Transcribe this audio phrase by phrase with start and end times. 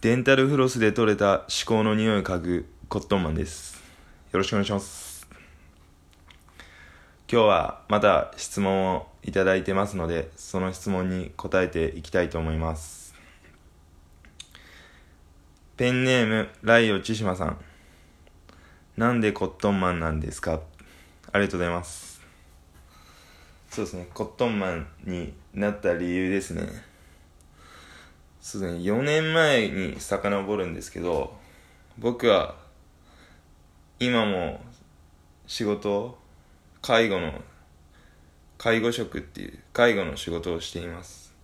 [0.00, 3.82] デンタルフロスで取れた歯垢の匂いを嗅ぐコットンマンです。
[4.30, 5.26] よろしくお願いします。
[7.28, 13.12] 今日はまた質問をいただいてますので、その質問に答えていきたいと思います。
[15.76, 17.58] ペンネーム、ライオ千島さん。
[18.96, 20.60] なんでコットンマンなんですか？
[21.32, 22.20] ありがとうございます。
[23.68, 26.86] そうですね、コットンマンになった理由ですね。
[28.50, 31.36] そうですね、4年前に遡るんですけど、
[31.98, 32.56] 僕は
[34.00, 34.62] 今も
[35.46, 36.16] 仕事、
[36.80, 37.42] 介護の、
[38.56, 41.34] 介護職っていう介護の仕事をしています。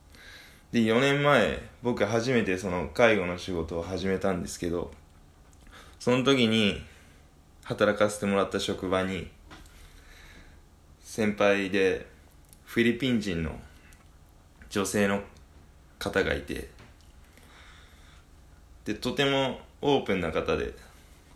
[0.72, 4.90] で、4年前、僕初めてその介護の仕事を始めたんですけど、
[6.00, 6.82] その時に
[7.64, 9.30] 働かせてもらった職場に、
[11.00, 12.06] 先輩で
[12.64, 13.60] フィリピン人の
[14.70, 15.20] 女性の
[15.98, 16.72] 方がいて、
[18.84, 20.74] でとてもオープンな方で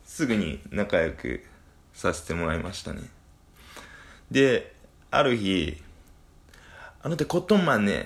[0.04, 1.44] すぐに仲良く
[1.92, 3.02] させてもらいましたね。
[4.30, 4.74] で
[5.10, 5.80] ある日
[7.02, 8.04] 「あなたコットンマンね」っ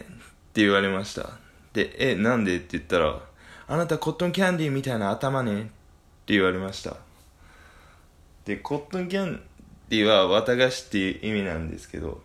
[0.52, 1.30] て言われました。
[1.72, 3.20] で「えなんで?」って言ったら
[3.66, 5.70] 「あなたコットンキャンディーみたいな頭ね」って
[6.34, 6.96] 言われました。
[8.44, 9.42] でコットンキャン
[9.88, 12.22] ディーは綿菓子っていう意味なんですけど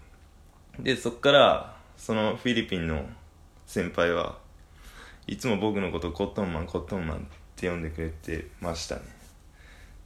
[0.79, 3.07] でそっからそのフィリピンの
[3.65, 4.37] 先輩は
[5.27, 7.19] いつも僕のことコットンマンコットンマンっ
[7.55, 9.01] て呼んでくれてましたね。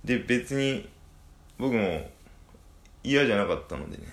[0.04, 0.90] で別に
[1.60, 2.10] 僕も
[3.04, 4.04] 嫌じゃなかったのでね。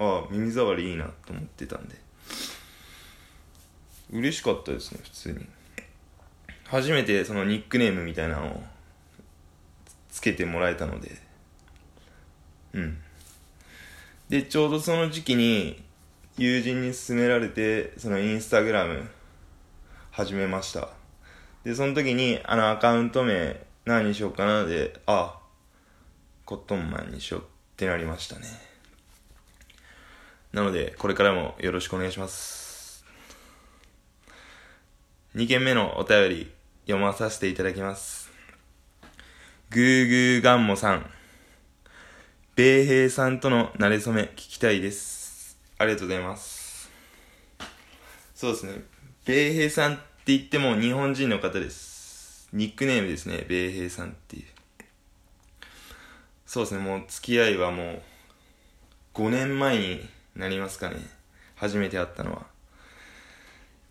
[0.00, 1.96] ああ耳障りいいなと思ってたんで。
[4.10, 5.46] 嬉しかったですね普通に。
[6.64, 8.62] 初めてそのニックネームみたいなのを
[10.10, 11.16] つけてもらえたので。
[12.72, 12.98] うん。
[14.28, 15.82] でちょうどその時期に
[16.38, 19.08] 友人に勧められてそのインスタグラム
[20.14, 20.90] 始めました。
[21.64, 25.38] でその時にあのアカウント名何にしようかなであ
[26.44, 27.44] コットンマンにしようっ
[27.78, 28.42] てなりましたね。
[30.52, 33.06] なのでこれからもよろしくお願いします。
[35.34, 36.52] 2件目のお便り
[36.84, 38.30] 読まさせていただきます。
[39.70, 41.10] グーグーガンモさん。
[42.54, 45.58] 米兵さんとの馴れ初め聞きたいです。
[45.78, 46.90] ありがとうございます。
[48.34, 48.91] そうですね。
[49.24, 52.48] 米兵さんって言っても日本人の方です。
[52.52, 54.44] ニックネームですね、米兵さんっていう。
[56.44, 58.02] そうですね、もう付き合いはもう
[59.14, 60.96] 5年前になりますかね。
[61.54, 62.46] 初めて会ったのは。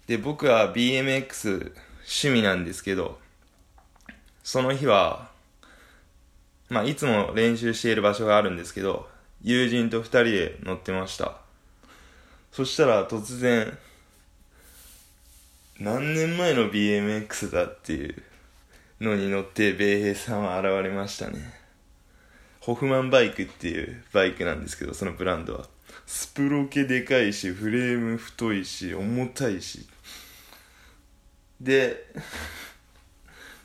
[0.06, 3.18] で、僕は BMX 趣味なんですけど、
[4.44, 5.32] その日は、
[6.68, 9.08] まあ、いつも練習している場所があるんですけど、
[9.42, 11.38] 友人と2人で乗ってました。
[12.52, 13.78] そしたら突然、
[15.82, 18.24] 何年前の BMX だっていう
[19.02, 21.40] のに乗って米兵さんは現れましたね。
[22.60, 25.66] ホフマンバイクっていうバイクなんですけどそのブランドは。
[26.06, 29.88] スプロケでかいしフレーム太いし重たいし。
[31.60, 32.06] で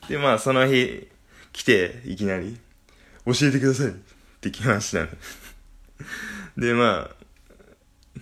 [0.09, 1.07] でまあその日
[1.53, 2.57] 来ていきなり
[3.27, 3.89] 教えてください。
[3.89, 3.91] っ
[4.41, 5.09] て来ましたね。
[6.57, 8.21] でまあ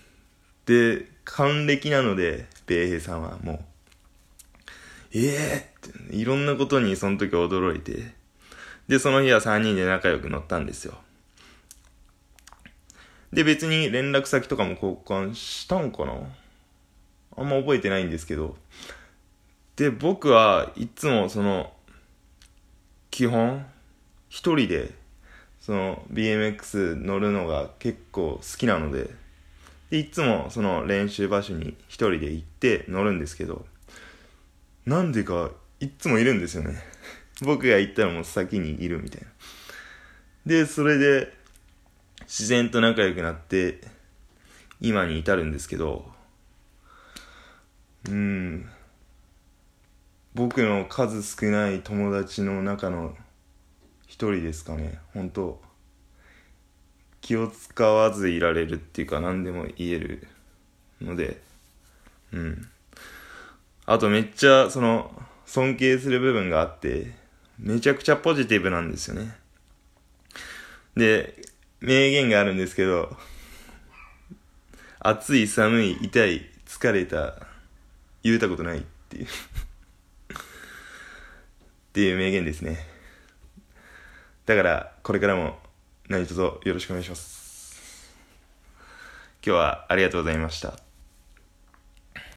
[0.66, 3.75] で還暦なので米兵さんはもう
[5.18, 8.14] ええー、って、いろんなことにその時驚いて、
[8.90, 10.96] で、その日は3人で仲良く乗ったんですよ。
[13.31, 16.14] で、別に連絡先とかも交換したんかな？
[17.38, 18.58] あんま覚えてないんですけど。
[19.78, 21.72] で、僕はいつもその、
[23.09, 23.66] 基本、
[24.30, 24.94] 一人で、
[25.62, 29.09] その BMX 乗るのが結構好きなので、
[29.90, 33.66] で、いつもその練習場所に一人で行って乗るんですけど、
[34.85, 36.81] なんでかいっつもいるんですよね。
[37.41, 39.28] 僕が行ったらもう先にいるみたいな。
[40.46, 41.34] でそれで
[42.22, 43.81] 自然と仲良くなって
[44.79, 46.13] 今に至るんですけど
[48.09, 48.69] うん。
[50.35, 53.17] 僕の数少ない友達の中の
[54.05, 54.99] 一人ですかね。
[55.14, 55.61] 本当
[57.22, 60.28] 気を使わずいられるっていうか何でも言える
[61.02, 61.41] ので
[62.32, 62.70] うん。
[63.85, 65.11] あとめっちゃ、その、
[65.46, 67.14] 尊敬する部分があって、
[67.59, 69.35] めちゃくちゃポジティブなんですよね。
[70.96, 71.35] で、
[71.82, 73.16] 名言があるんですけど、
[74.99, 77.35] 暑い、寒い、痛い、疲れた、
[78.23, 79.29] 言うたことないっていう っ
[81.93, 82.87] ていう名言ですね。
[84.47, 85.59] だから、これからも
[86.09, 88.11] 何卒よろしくお願いします。
[89.46, 90.84] 今日はありがとうございました。